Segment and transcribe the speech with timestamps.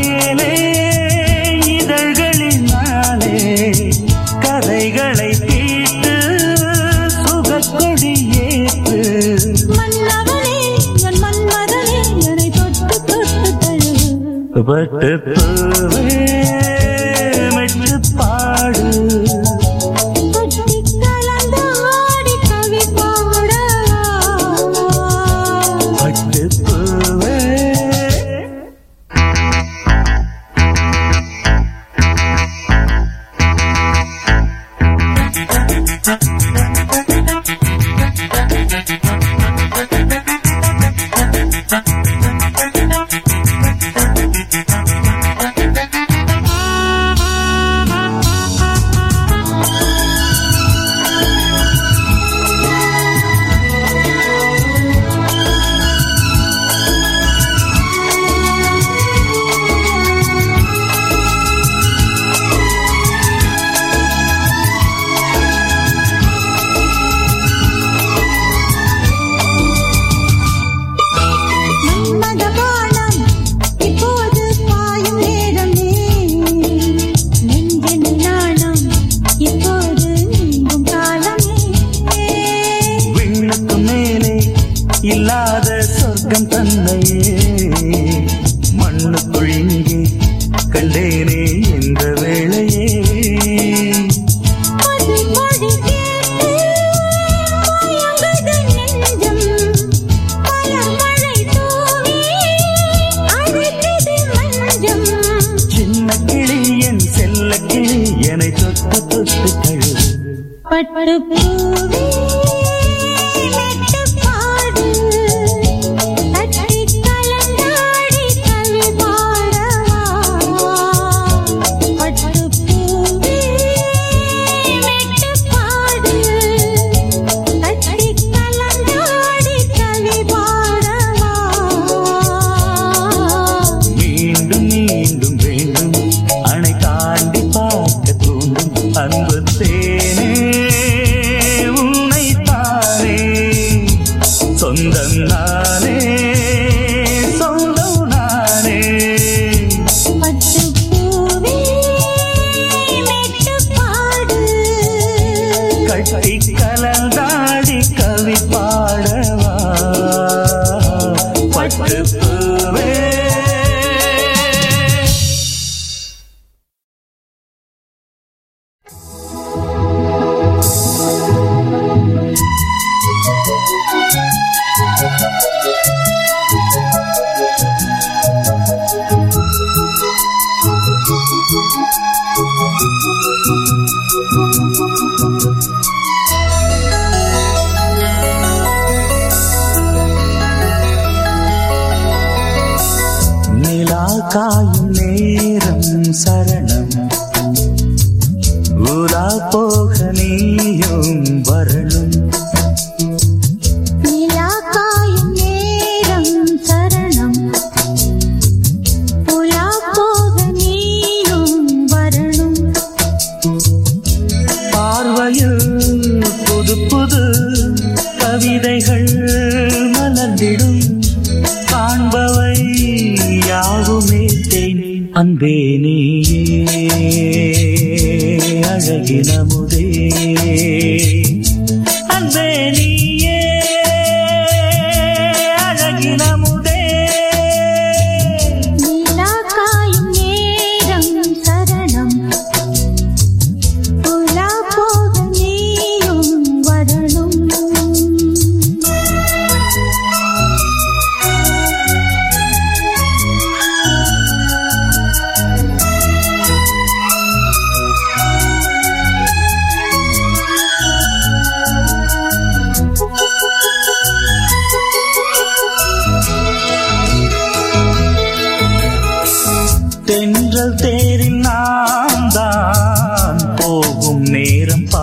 [0.00, 0.52] மேலே
[1.76, 3.36] இதழ்களினாலே
[4.44, 6.14] கதைகளை தீட்டு
[7.18, 8.14] சுகக்கொடி
[8.44, 9.00] ஏற்று
[14.68, 16.06] பட்டு பூவே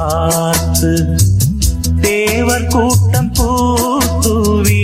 [0.08, 0.92] பார்த்து
[2.02, 4.82] தேவர் கூட்டம் பூத்துவி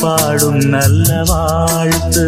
[0.00, 2.26] பாடும் நல்ல வாழ்த்து.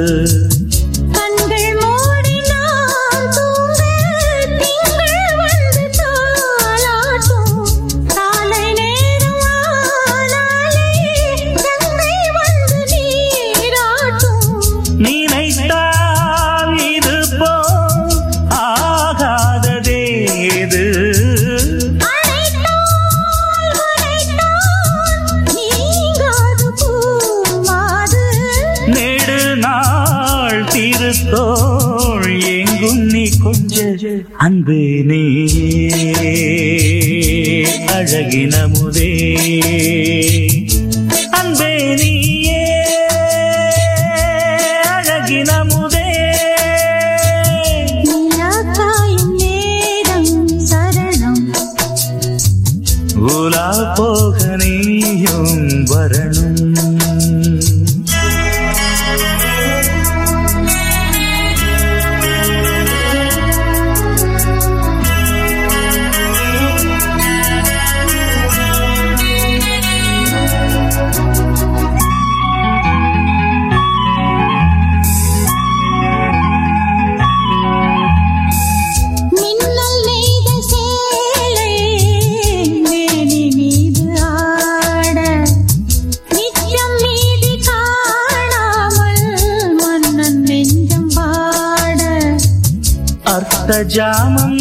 [93.90, 94.59] 家门。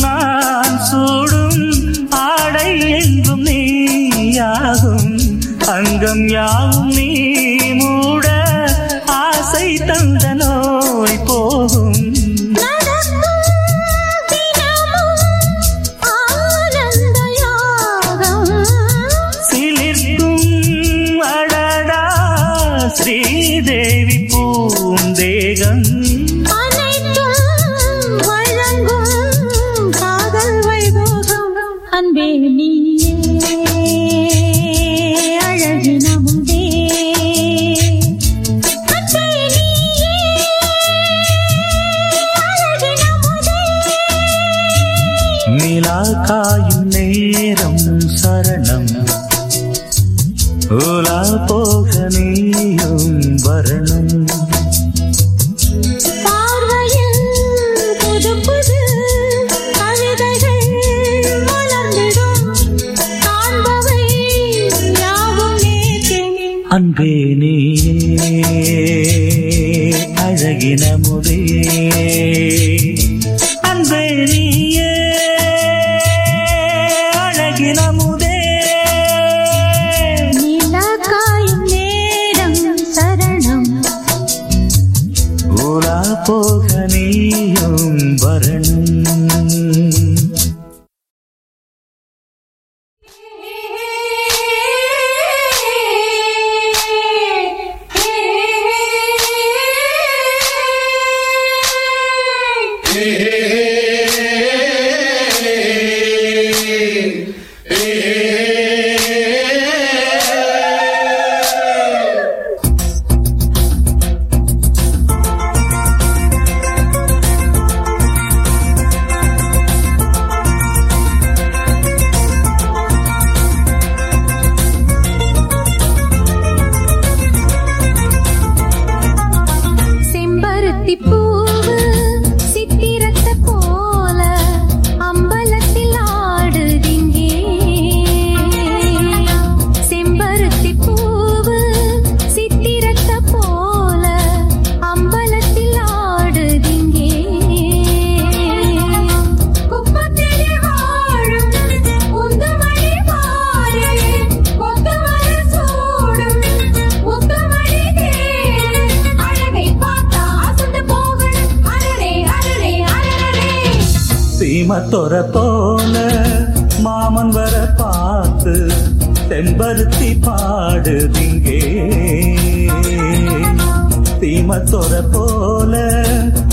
[174.42, 175.74] மணிமத்தொர போல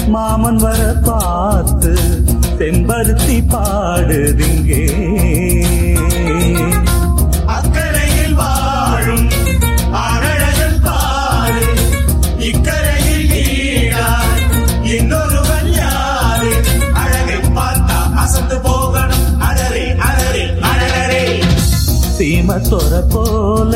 [0.09, 1.93] மாமன் வர பார்த்து
[2.59, 4.81] தென்பருத்தி பாடுதிங்கே.
[7.49, 9.27] அக்கறையில் வாழும்
[10.03, 10.81] அகழகன்
[22.17, 23.73] சீமத்தொர போல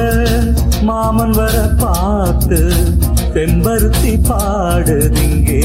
[0.83, 2.61] மாமன் வர பார்த்து
[3.35, 5.63] தென்பருத்தி பாடுதிங்கே.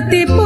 [0.00, 0.45] 的地。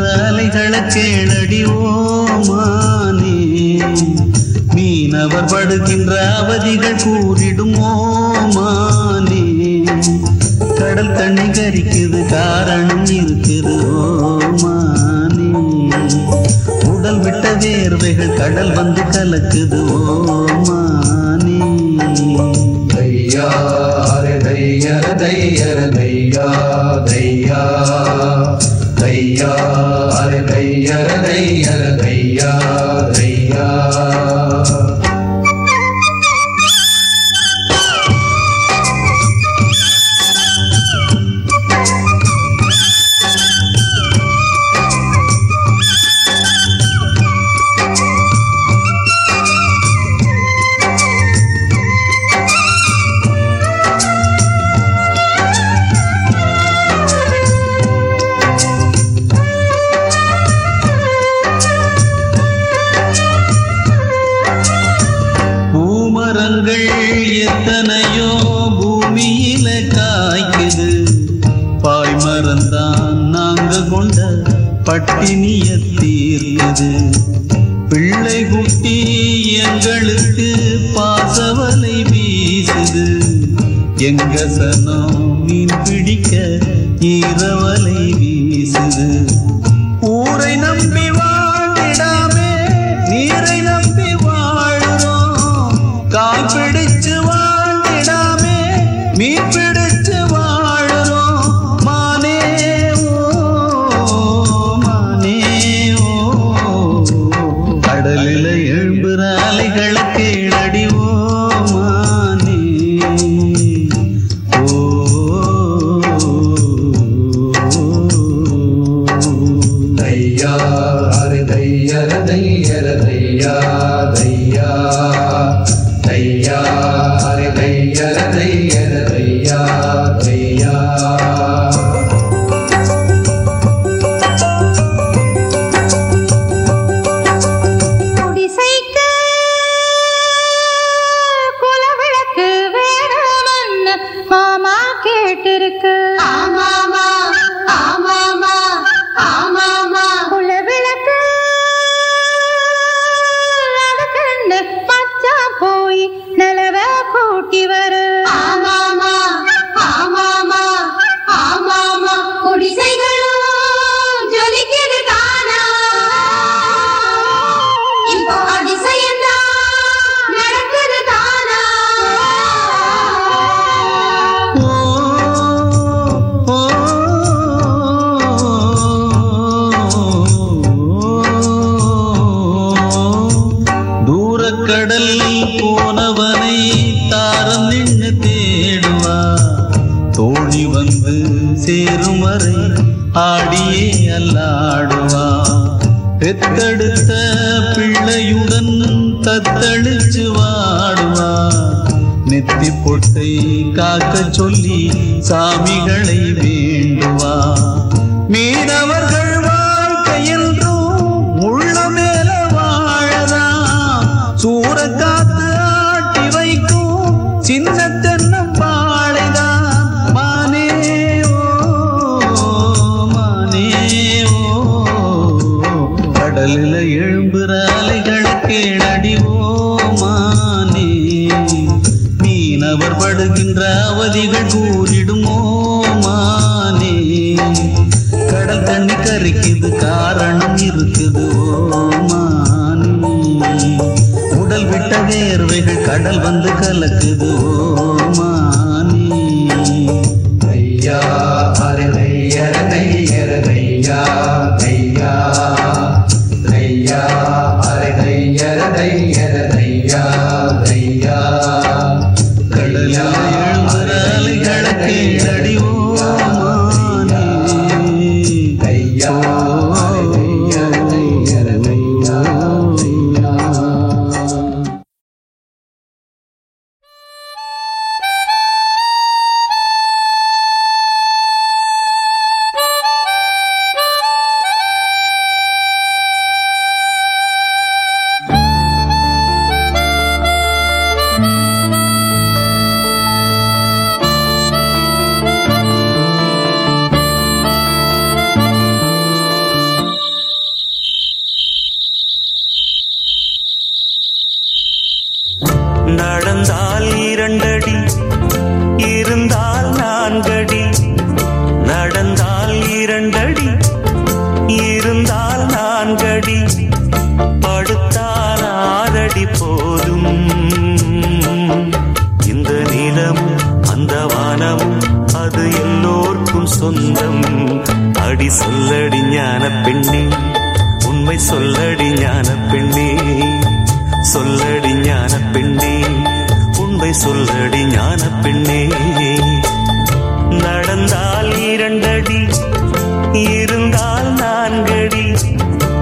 [0.00, 3.36] அலைகளை கேளடி ஓமானே.
[4.74, 7.90] மீனவர் படுகின்ற அவதிகள் கூறிடுமோ
[8.54, 9.84] மானே
[10.78, 15.48] கடல் தண்ணி கரிக்குது காரணம் இருக்குது ஓமானே.
[16.88, 21.58] உடல் விட்ட வேர்வைகள் கடல் வந்து கலக்குது ஓமானே.
[22.94, 23.48] தையா
[24.44, 26.46] தையர தையர தையா
[27.04, 27.62] தையா.
[29.00, 29.52] भैया
[30.20, 32.52] अरे दैया दैया दैया
[33.18, 33.68] दैया
[69.18, 71.06] பூமியில காய்க்குது.
[71.82, 74.28] பால் மறந்தான் நாங்க கொண்ட
[74.84, 77.12] பட்டினிய தீர்க்குது.
[77.88, 79.04] பிள்ளை குட்டி
[79.52, 83.22] எங்களுக்கு பாசவலை வீசுது.
[83.96, 86.58] எங்க சனம் மீன் பிடிக்க
[87.00, 89.37] ஈரவலை வீசுது.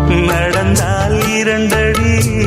[0.08, 2.45] நடந்தால் இரண்டடி.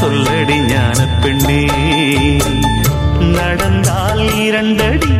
[0.00, 1.60] சொல்லடி ஞான பெண்ணே.
[3.32, 5.13] நடந்தால் இரண்டடி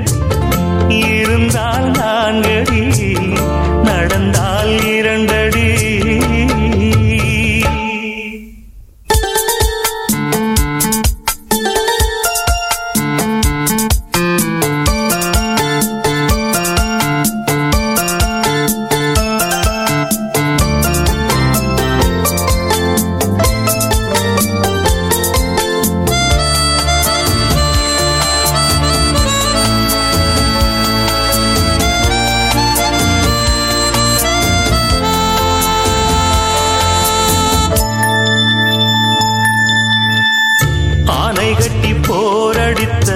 [42.74, 43.12] பிடித்த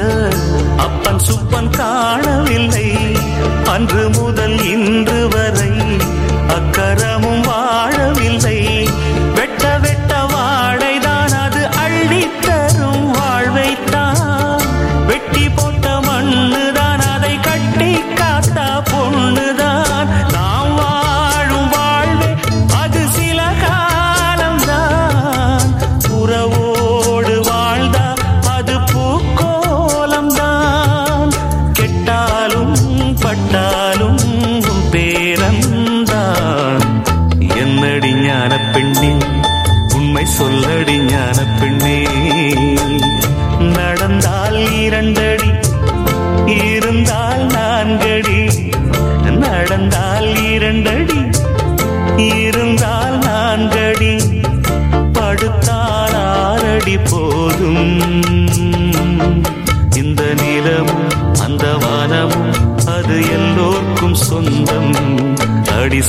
[0.77, 2.89] அப்பன் சுப்பன் காணவில்லை.
[3.67, 5.73] அன்று முதல் இன்று வரை
[6.57, 7.08] அக்கறை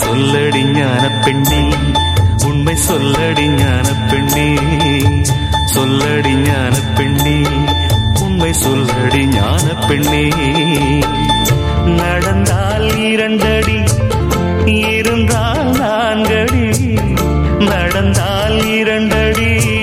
[0.09, 1.69] சொல்லடி ஞான பெண்ணே.
[2.45, 4.53] உண்மை சொல்லடி ஞான பெண்ணே.
[5.75, 7.47] சொல்லடி ஞான பெண்ணே.
[8.21, 10.29] உண்மை சொல்லடி ஞான பெண்ணே.
[11.85, 13.83] நடந்தால் இரண்டடி
[14.65, 16.99] இருந்தால் நான்கடி.
[17.59, 19.78] நடந்தால் இரண்டடி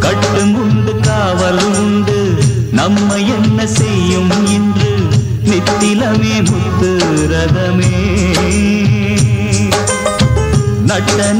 [0.00, 2.38] கட்டும் உண்டு காவல் உண்டு.
[2.72, 4.98] நம்ம என்ன செய்யும் இன்று?
[5.44, 6.98] நித்திலமே முத்து
[7.30, 7.94] ரதமே.
[10.86, 11.32] நட்ட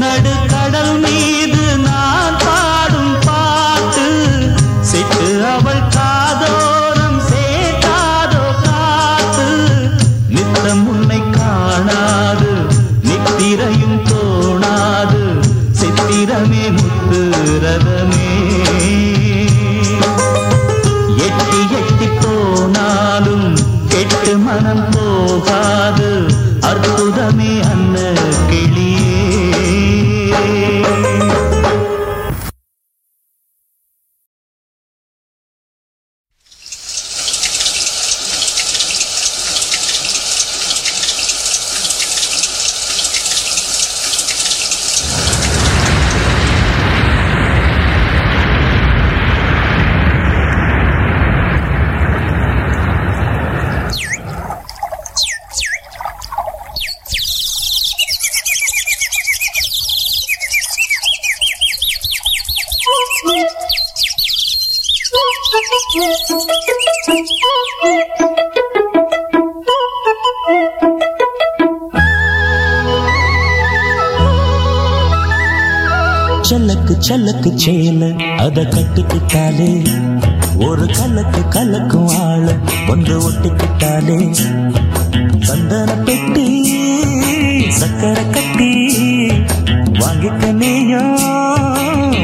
[77.23, 78.03] கலக்கு சேல
[78.43, 79.67] அத கட்டிக்கிட்டாலே
[80.65, 82.45] ஒரு கலக்கு கலக்கும் ஆள
[82.91, 84.17] ஒன்று ஒட்டிக்கிட்டாலே
[85.45, 86.47] சந்தன பெட்டி
[87.79, 88.71] சக்கரை கட்டி
[89.99, 91.19] வாங்கிக்க நீயும்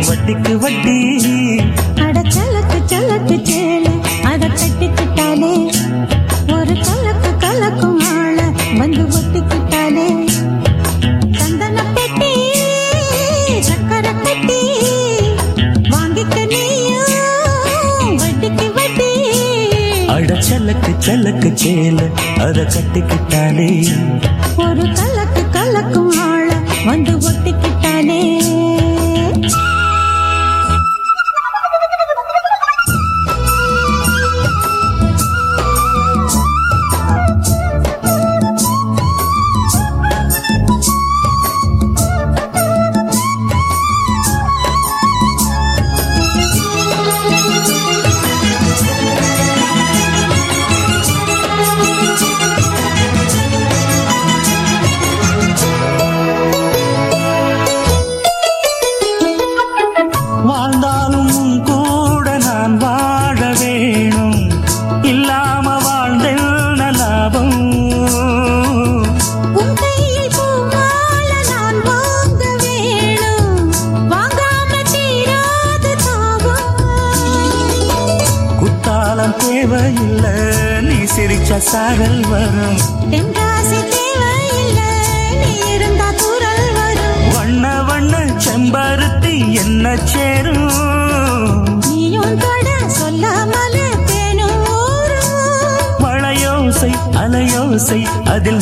[0.09, 0.97] வட்டிக்கு வட்டி.
[2.05, 3.66] அட கலக்கு கலக்கு சேல
[20.69, 21.99] அட சலக்கு சலக்கு சேல.
[22.39, 23.67] அத கட்டிக்கிட்டாலே
[24.57, 25.36] ஒரு கலக்கு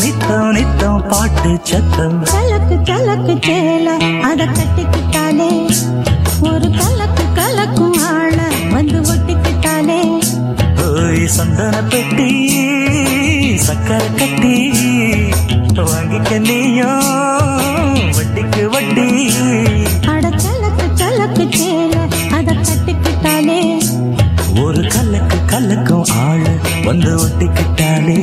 [0.01, 2.17] நித்தம் நித்தம் பாட்டு சத்தம்.
[2.31, 3.87] கலக்கு கலக்கு சேல
[4.29, 5.49] அத கட்டிக்கிட்டாலே
[6.49, 8.37] ஒரு கலக்கு கலக்கும் ஆள
[8.73, 9.99] வந்து ஒட்டிக்கிட்டாலே
[10.85, 12.29] ஓய் சந்தன பெட்டி
[13.67, 14.55] சக்கரை கட்டி
[15.83, 17.09] வாங்கிக்க நீயும்
[18.17, 19.07] வட்டிக்கு வட்டி.
[20.13, 21.95] அட கலக்கு கலக்கு சேல
[22.37, 23.59] அத கட்டிக்கிட்டாலே
[24.63, 26.53] ஒரு கலக்கு கலக்கும் ஆளு
[26.85, 28.19] வந்து ஒட்டிக்கிட்டாலே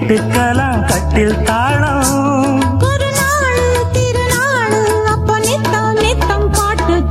[0.00, 2.04] வந்தா கேட்டுக்கலாம் கட்டில் தாளம்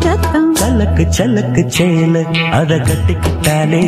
[0.04, 0.50] சத்தம்.
[0.56, 2.16] சலக்கு சேல
[2.52, 3.84] அத கட்டிக்கிட்டாலே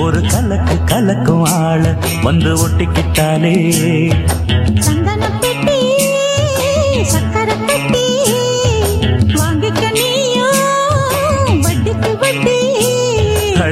[0.00, 1.82] ஒரு கலக்கு கலக்கும் ஆள
[2.22, 3.54] வந்து ஒட்டிக்கிட்டாலே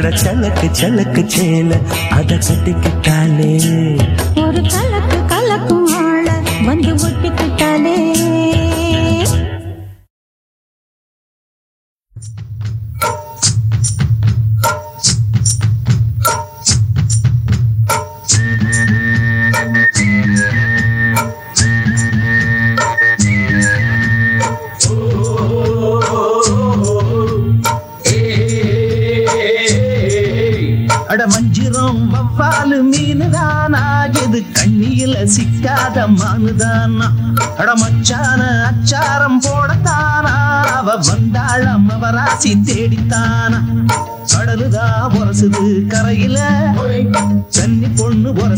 [0.05, 1.71] அட சலக்கு சலக்கு சேல.
[2.17, 3.53] அத கட்டிக்கிட்டாலே
[4.43, 6.27] ஒரு கலக்கு கலக்கு ஆள
[6.67, 7.95] வந்து ஒட்டிக்கிட்டாலே.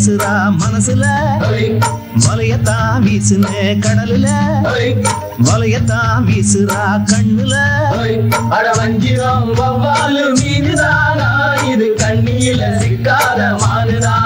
[0.07, 1.05] பேசுறா மனசுல?
[2.25, 4.29] வலையத்தான் வீசுனே கடலுல?
[5.47, 7.55] வலையத்தான் வீசுறா கண்ணுல?
[8.57, 11.31] அட வஞ்சிரம் வவ்வாலு மீனுதானா?
[11.73, 14.26] இது கண்ணியில சிக்காத மானுதான்